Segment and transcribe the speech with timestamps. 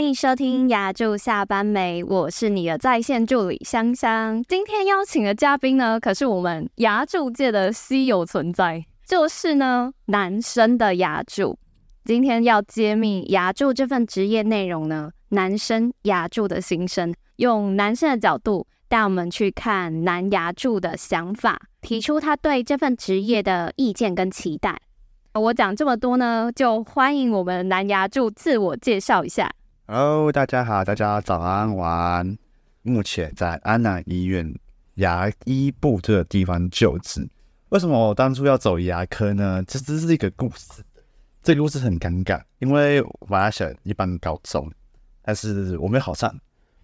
[0.00, 2.02] 欢迎收听牙柱下班没？
[2.02, 4.42] 我是你的在线助理香香。
[4.48, 11.58] 今天邀请的嘉宾呢，可是我们牙柱界的稀有存在，就是呢男生的牙柱。
[12.02, 24.80] 今天要揭秘牙柱这份职业内容呢，男生牙柱的心声，用男生的角度带我们去看男牙柱的想法，提出他对这份职业的意见跟期待。
[25.34, 29.52] 我讲这么多呢，就欢迎我们男牙柱自我介绍一下。
[29.92, 32.38] Hello，大家好，大家早安晚安。
[32.82, 34.54] 目前在安南医院
[34.94, 37.28] 牙医部这个地方就职。
[37.70, 39.60] 为什么我当初要走牙科呢？
[39.66, 40.84] 这只是一个故事。
[41.42, 44.70] 这个故事很尴尬，因为我本来选一般高中，
[45.22, 46.32] 但是我没有考上。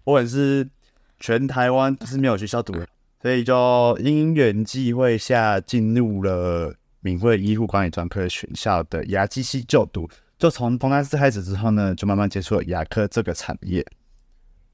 [0.03, 0.69] 我也是
[1.17, 2.85] 全台湾都是没有学校读的，
[3.21, 6.75] 所以就因缘际会下进入了。
[6.99, 13.85] 敏慧医护管理专科学校的牙技系就读，就从从那次开始之后呢，就慢慢接触了牙科这个产业。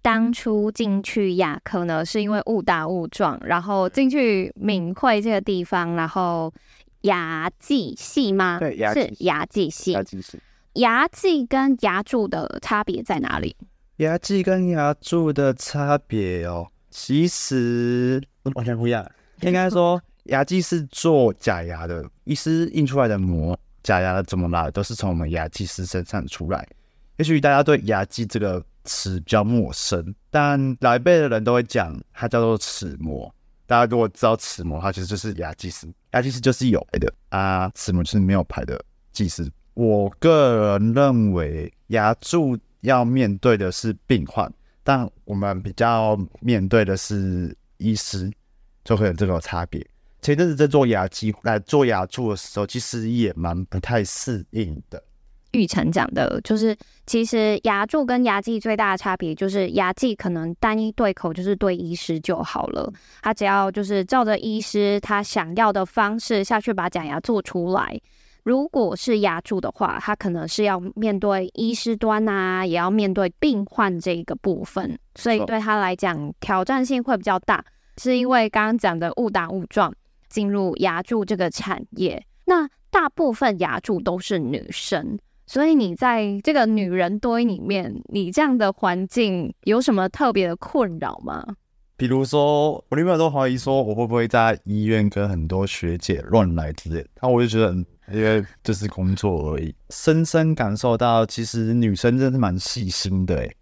[0.02, 6.54] 当初进去牙科呢，是因为误打误撞，然后进去敏慧这个地方，然后
[7.02, 8.60] 牙技系吗？
[8.60, 9.94] 对，牙是牙技系。
[9.94, 10.40] 牙技系。
[10.74, 13.56] 牙技跟牙柱的差别在哪里？
[13.98, 18.22] 牙技跟牙柱的差别哦，其实
[18.56, 19.10] 完全不一样。
[19.42, 20.02] 应该说。
[20.28, 26.68] 牙技是做假牙的，医师印出来的膜，假牙怎么来，都是从我们牙技师身上出来。
[27.18, 33.34] 也许大家对牙技这个词比较陌生，但老一辈的人都会讲它叫做齿模。
[33.68, 35.88] 大家如果知道齿模，它其实就是牙技师。
[36.12, 39.50] 牙技师就是有牌的啊，齿模就是没有牌的技师。
[39.74, 44.52] 我个人认为，牙柱要面对的是病患，
[44.84, 48.32] 但我们比较面对的是医师，
[48.84, 49.86] 就会有这个差别。
[50.24, 55.04] 前阵子在做牙技来做牙助的时候，其实也蛮不太适应的。
[55.52, 56.76] 玉成讲的就是，
[57.06, 62.92] 其实牙柱跟牙技最大的差别就是，牙技可能单一对口就是对医师就好了，
[63.22, 68.00] 他只要就是照着医师他想要的方式下去把假牙做出来。
[68.44, 77.64] 如果是牙柱的话，他可能是要面对医师端啊，也要面对病患这一个部分，所以对他来讲挑战性会比较大，
[78.02, 79.94] 是因为刚刚讲的误打误撞。
[80.34, 91.46] 进入牙柱这个产业，那大部分牙柱都是女生，所以你在这个女人堆里面，你这样的环境有什么特别的困扰吗？
[91.96, 97.72] 比如说，我女朋友都怀疑说，我会不会在医院跟很多学姐乱来之类，那我就觉得，
[98.12, 103.36] 因为这是工作而已，深深感受到，其实女生真的是蛮细心的。
[103.36, 103.56] 诶，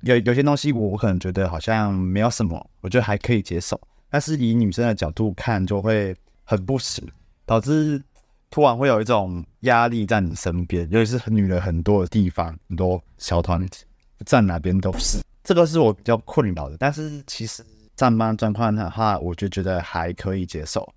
[0.00, 3.78] 有有些东西我可能觉得好像没有什么，我觉得还可以接受。
[4.14, 6.14] 但是以女生的角度看，就会
[6.44, 7.02] 很不实，
[7.44, 8.00] 导致
[8.48, 13.84] 突然会有一种压力在你身边，尤其是女人很多的地方，很多小团体
[14.24, 16.76] 站哪边都是，这个是我比较困扰的。
[16.78, 17.64] 但是其实
[17.96, 20.88] 上班状况的话，我就觉得还可以接受。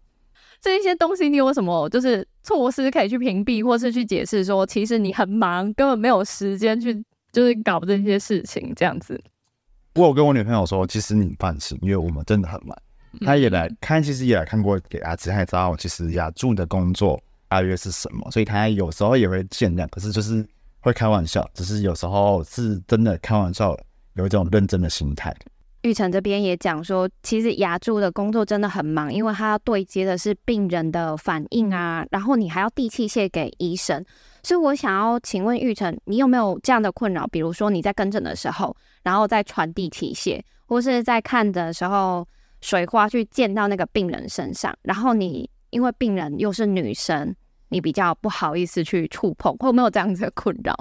[0.61, 9.19] 这一些东西，你有什么就是措施可以去屏蔽，或是去解释说，其实你很忙，根本没有时间去 就是搞这些事情这样子。
[9.91, 12.77] 不过我跟我女朋友说，其实你放心，因为我们真的很忙。
[13.25, 20.45] 他也来看，其实也来看过给阿芝，他也知道其实雅柱的工作大约是什么，所以他有时候也会见谅，可是就是
[20.81, 23.75] 会开玩笑，只是有时候是真的开玩笑，
[24.13, 25.35] 有一种认真的心态。
[25.83, 34.03] 玉成这边也讲说，其实牙柱的工作真的很忙，因为他要对接的是病人的反应啊，然后你还要递器械给医生，
[34.43, 37.25] 所以我想要请问玉成，你有没有这样的困扰？
[37.27, 42.27] 比如说你在跟诊的时候，然后在传递器械，或是在看的时候。
[42.67, 47.33] 水花去溅到那个病人身上，然后你因为病人又是女生，
[47.69, 50.75] 你比较不好意思去触碰，会有没有这样子的困扰？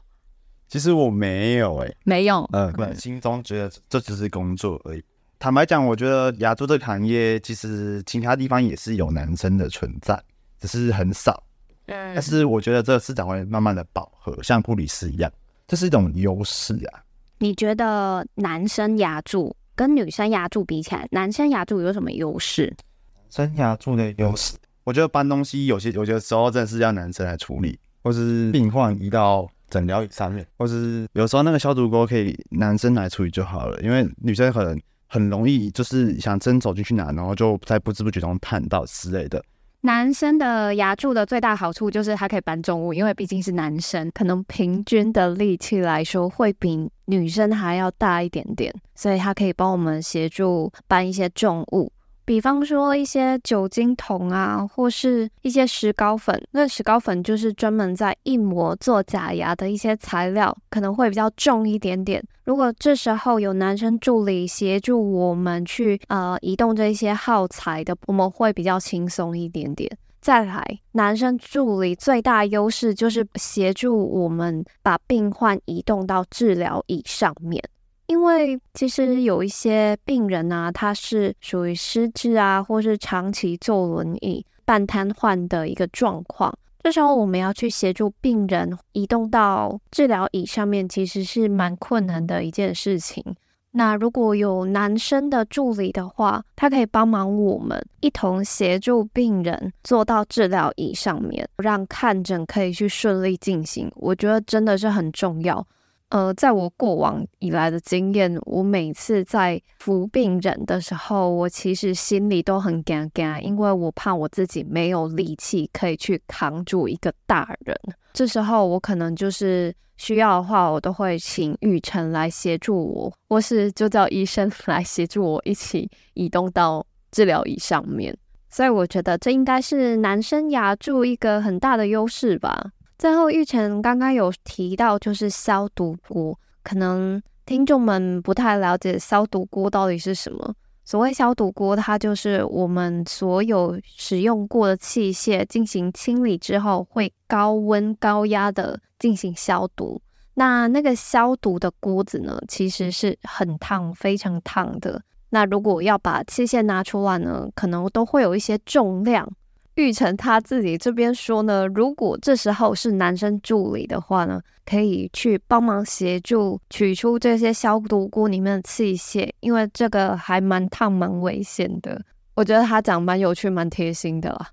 [0.67, 5.05] 其实我没有哎、欸，没有，嗯，对，心中觉得这只是工作而已。
[5.39, 10.21] 坦白讲，我觉得牙助这个行业其实其他地方也是有男生的存在，
[10.59, 11.41] 只是很少。
[11.87, 15.33] 嗯，但是我觉得这个市场会慢慢的饱和，像护理师一样，
[15.69, 17.01] 这是一种优势啊。
[17.39, 19.55] 你觉得男生牙助？
[19.77, 22.75] 跟女生牙柱比起来，男生牙柱有什么优势？
[23.23, 39.45] 男生牙柱的优势，我觉得搬东西有些有些时候真的是要男生来处理，或是病患移到诊疗椅上面，或是有时候那个消毒锅可以男生来处理就好了，因为女生可能很容易就是想真走进去拿，然后就在不知不觉中碰到之类的。
[39.86, 51.92] 男生的牙柱的最大好处就是他可以搬重物，因为毕竟是男生，可能平均的力气来说会比女生还要大一点点，所以他可以帮我们协助搬一些重物。
[52.27, 56.39] 比方说一些酒精桶啊，或是一些石膏粉。
[56.51, 62.21] 那石膏粉就是专门在印模做假牙的一些材料，可能会比较重一点点。
[62.45, 69.89] 如果这时候有男生助理协助我们去呃移动这些耗材的，我们会比较轻松一点点。
[70.21, 77.63] 再来，男生助理最大优势就是协助我们把病患移动到治疗椅上面。
[78.07, 86.57] 因为其实有一些病人啊，他是属于失智啊，或是长期坐轮椅、半瘫痪的一个状况。
[86.83, 93.25] 这时候我们要去协助病人移动到治疗椅上面，其实是蛮困难的一件事情。
[93.73, 103.91] 那如果有男生的助理的话，他可以帮忙我们一同协助病人坐到治疗椅上面，让看诊可以去顺利进行。
[103.97, 105.67] 我觉得真的是很重要。
[106.11, 117.77] 呃，在我过往以来的经验，我每次在扶病人的时候，我其实心里都很尴尬，因为我怕我自己没有力气可以去扛住一个大人。
[118.13, 128.17] 这时候我可能就是需要的话，我都会请玉成来协助我，或是就叫医生 来协助我一起移动到治疗椅上面。
[128.49, 132.71] 所以我觉得这应该是男生牙助一个很大的优势吧。
[132.98, 140.54] 最后，玉成刚刚有提到，就是消毒锅，可能听众们不太了解消毒锅到底是什么。
[140.84, 150.01] 所谓消毒锅，它就是我们所有使用过的器械进行清理之后，会高温高压的进行消毒。
[150.34, 155.03] 那那个消毒的锅子呢，其实是很烫，非常烫的。
[155.31, 159.28] 那如果要把器械拿出来呢，可能都会有一些重量。
[159.77, 172.01] 玉成他自己这边说呢，如果这时候是男生助理的话呢，可以去帮忙协助取出这些消毒锅里面的器械，因为这个还蛮烫、蛮危险的。
[172.34, 174.49] 我觉得他讲蛮有趣、蛮贴心的啦。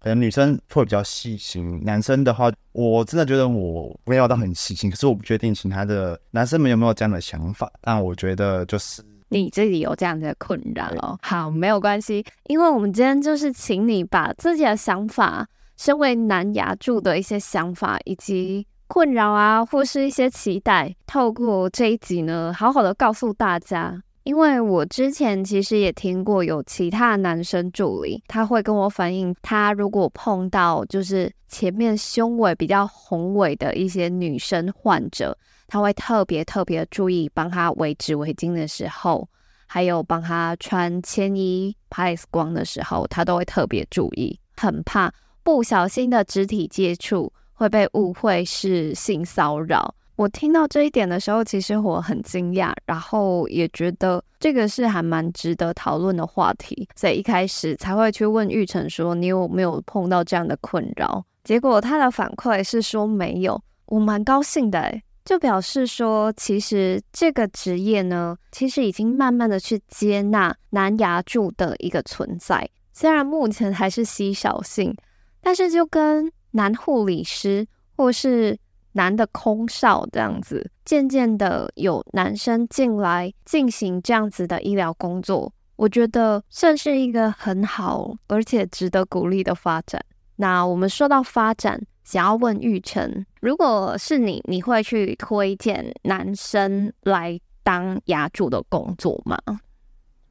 [0.00, 7.72] 可能女生会比较细心，男生的话，我真的觉得我没有到很细心，可是我不确定其他的男生们有没有这样的想法。
[7.80, 9.02] 但我觉得就是。
[9.30, 15.46] 你自己有这样的困扰哦，好，没有关系，因为我们今天就是请你把自己的想法，
[15.76, 24.02] 身为男牙柱的一些想法以及困扰啊，或是一些期待，透过这一集呢，好好的告诉大家。
[24.24, 35.34] 因为我之前其实也听过有其他男生助理，他会跟我反映，他如果碰到就是前面胸围比较宏伟的一些女生患者。
[35.68, 39.28] 他会特别特别注意帮他围纸围巾的时候，
[39.66, 45.12] 还有帮他穿牵衣拍 X 光的时候，他都会特别注意，很怕
[45.42, 49.94] 不小心的肢体接触会被误会是性骚扰。
[50.16, 65.02] 我听到这一点的时候，其实我很惊讶，然后也觉得这个是还蛮值得讨论的话题，所以一开始才会去问玉成说：“你有没有碰到这样的困扰？”结果他的反馈是说没有，我蛮高兴的诶。
[65.28, 72.66] 就表示说，其实这个职业呢，其实已经慢慢的去接纳男牙助的一个存在。
[72.94, 74.96] 虽然目前还是稀少性，
[75.42, 78.58] 但是就跟男护理师或是
[78.92, 90.02] 男的空少这样子，渐渐的有男生进来进行这样子的医疗工作，我觉得算是一个很好而且值得鼓励的发展。
[90.36, 91.78] 那我们说到发展。
[92.08, 99.36] 想要问玉成，如果是你，你会去推荐男生来当牙助的工作吗？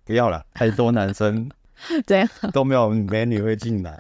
[0.04, 1.48] 不要了，太多男生，
[2.08, 3.96] 对，都没有美女会进来。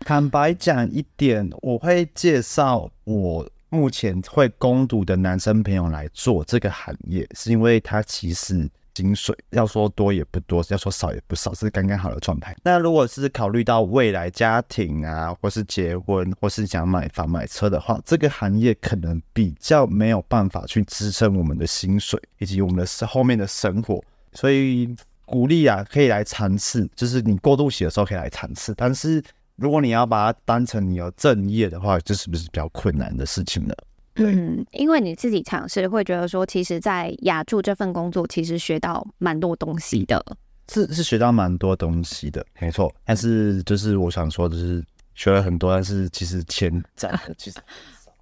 [0.00, 8.68] 坦白讲一点，我会介绍我目前会攻读的男生朋友来做这个行业，是因为他其实。
[8.94, 12.54] 薪水要说多也不多，要说少也不少，是刚刚好的状态。
[12.62, 24.02] 那如果是考虑到未来家庭啊，或是结婚，或是想买房买车的话，这个行业可能比较没有办法去支撑我们的薪水以及我们的后面的生活。
[24.32, 24.94] 所以
[25.24, 28.74] 鼓励啊，可以来尝试，就是你过渡期的时候可以来尝试。
[28.76, 29.22] 但是
[29.56, 33.74] 如果你要把它当成你有正业的话，这是不是比较困难的事情呢？
[34.16, 40.22] 嗯，因为你自己尝试会觉得说，其实，在雅助这份工作，其实学到蛮多东西的。
[40.68, 42.92] 是是学到蛮多东西的，没错。
[43.04, 44.82] 但是就是我想说，就是
[45.14, 47.58] 学了很多，但是其实钱赚的其实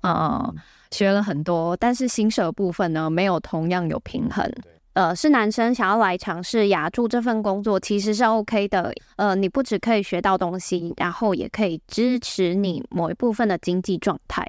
[0.00, 0.50] 啊，
[0.90, 4.50] 学了很多，但是薪水部分呢，没有同样有平衡。
[4.94, 8.92] 呃，是男生想要来尝试牙助这份工作，其实是 OK 的。
[9.16, 14.44] 呃，你不只可以学到东西，然后也可以支持你某一部分的经济状态。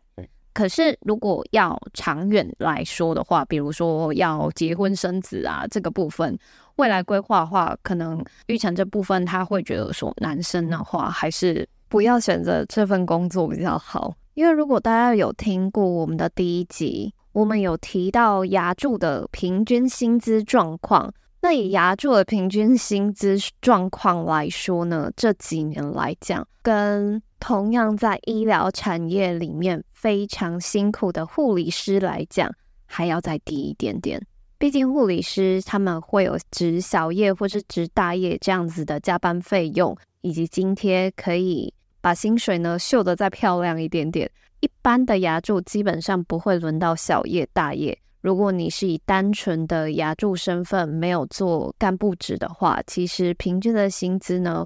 [0.54, 6.38] 可是，如果要长远来说的话，比如说要结婚生子啊，这个部分，
[6.76, 14.14] 未来规划的话，可能玉成这部分他会觉得说，男生的话还是不要选择这份工作比较好。
[14.34, 21.14] 因为如果大家有听过我们的第一集，我们有提到牙柱的平均薪资状况。
[21.42, 32.50] 那以牙柱的平均薪资状况来说呢，这几年来讲，跟同样在医疗产业里面非常辛苦的护理师来讲，
[32.86, 34.22] 还要再低一点点。
[34.60, 44.30] 毕竟护理师他们会有值小夜或是值大夜这样子的加班费用以及津贴，可以把薪水呢秀得再漂亮一点点。
[44.60, 47.98] 一般的牙柱基本上不会轮到小夜大夜。
[48.22, 54.64] 如果你是以单纯的牙柱身份，没有做干部职的话，其实平均的薪资呢，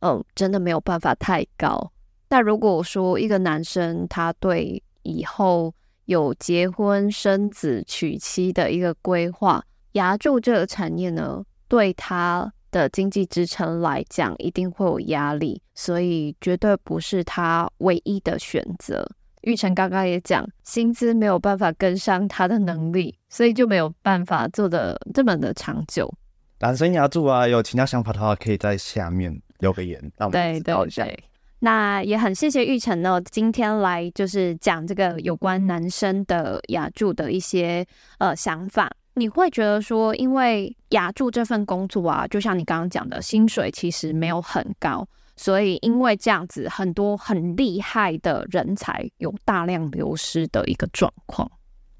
[0.00, 1.90] 嗯，真的没有办法太高。
[2.28, 19.08] 但如果说一个男生他对以后有结婚生子娶妻的一个规划，牙柱这个产业呢，对他的经济支撑来讲，一定会有压力，所以绝对不是他唯一的选择。
[19.42, 26.12] 玉成刚刚也讲，薪资没有办法跟上他的能力，所以就没有办法做的这么的长久。
[26.60, 31.04] 男生牙柱啊，有其他想法的话，可以在下面留个言，让我们知道一下。
[31.04, 31.24] 对对对，
[31.60, 37.84] 那也很谢谢玉成呢，今天来就是讲这个有关男生的雅助的一些
[38.18, 38.90] 呃想法。
[39.14, 45.06] 你会觉得说，因为雅助这份工作啊，就像你刚刚讲的，薪水其实没有很高。
[45.34, 51.48] 所以，因为这样子，很多很厉害的人才有大量流失的一个状况，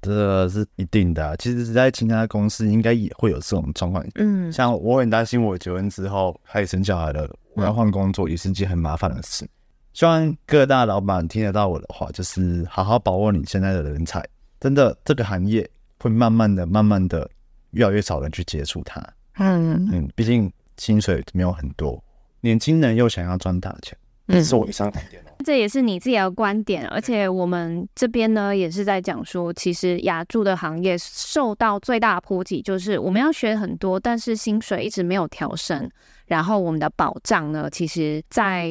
[0.01, 1.35] 这是一定的。
[1.37, 4.05] 其实，在其他公司应该也会有这种状况。
[4.15, 9.47] 嗯，像我很担心，我结婚之后开始生小孩了，我要换工作，也是件很麻烦的事。
[9.93, 14.23] 希望各大老板听得到我的话，就是好好把握你现在的人才。
[14.59, 17.29] 真的，这个行业会慢慢的、慢慢的
[17.71, 19.01] 越来越少人去接触它。
[19.37, 22.01] 嗯嗯，毕竟薪水没有很多。
[22.41, 25.21] 年轻人又想要赚大钱，这是我以上观点。
[25.45, 35.89] 这也是你自己的观点，而且我们这边呢也是在讲说，其实牙助的行业受到最大的波及，就是我们要学很多，但是薪水一直没有调升，
[36.27, 38.69] 然后我们的保障呢，其实在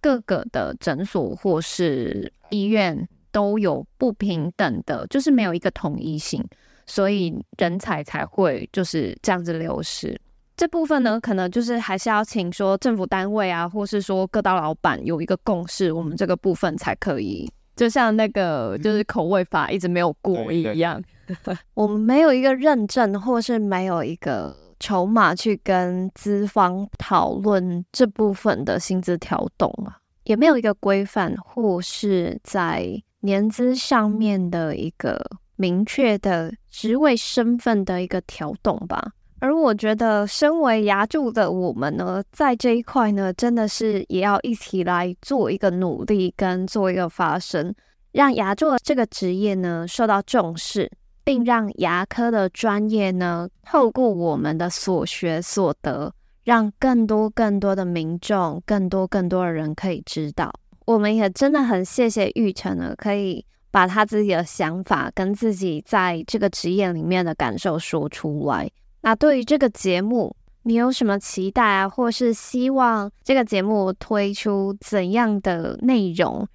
[0.00, 6.44] 各个的诊所或是医院都有不平等的，就是没有一个统一性，
[6.84, 10.20] 所以人才才会就是这样子流失。
[10.58, 17.48] 这部分呢，可能就是还是要请说政府单位啊，或是说各大老板有一个共识，我们这个部分才可以。
[17.76, 21.00] 就像那个就是口味法一直没有过一样，
[21.74, 35.24] 我们没有一个认证，或是没有一个筹码去跟资方讨论这部分的薪资调动啊，也没有一个规范，或是在年资上面的一个
[35.54, 39.12] 明确的职位身份的一个调动吧。
[39.40, 47.72] 而我觉得，身为牙柱的我们呢，在这一块呢，真的是也要一起来做一个努力，跟做一个发声，
[48.12, 50.90] 让牙柱的这个职业呢受到重视，
[51.22, 60.52] 并让牙科的专业呢，透过我们的所学所得，让更多更多的民众，更多更多的人可以知道。
[60.84, 68.68] 我们也真的很谢谢玉成呢，可以把他自己的想法跟自己在这个职业里面的感受说出来。
[69.00, 71.88] 那对于这个节目，你有什么期待啊？
[71.88, 76.46] 或是希望这个节目推出怎样的内容？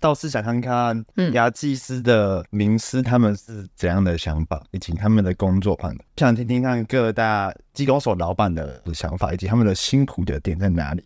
[0.00, 1.04] 倒是想看看
[1.34, 5.98] 牙技师的名师他们是怎样的想法，以及他们的工作方式。
[6.16, 11.04] 想听听看各大技工所老板的想法，以及他们的辛苦的点在哪里。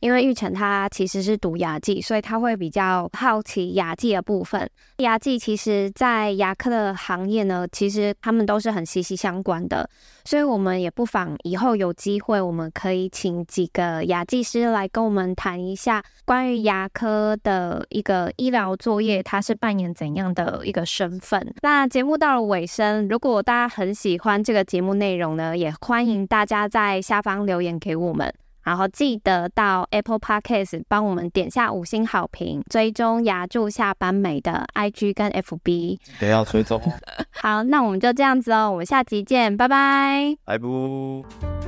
[0.00, 4.68] 因为玉成他其实是读牙技，所以他会比较好奇牙技的部分。
[4.98, 9.88] 牙技其实，在牙科的行业呢，其实他们都是很息息相关的。
[10.24, 21.54] 所以，我们也不妨以后有机会，我们可以请几个牙技师来跟我们谈一下关于牙科的一个医疗作业，他是扮演怎样的一个身份。
[21.62, 28.32] 那节目到了尾声，如果大家很喜欢这个节目内容呢，也欢迎大家在下方留言给我们。
[28.64, 36.80] 然后记得到 Apple Podcast 帮我们点下五星好评，追踪牙柱下班美的 IG 跟 FB，得要追踪。
[37.30, 41.63] 好，那我们就这样子哦，我们下集见，拜拜，拜拜。